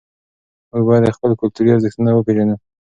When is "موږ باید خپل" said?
0.71-1.31